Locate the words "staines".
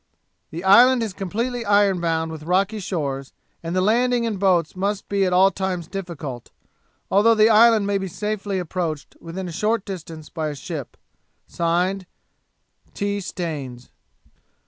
13.19-13.91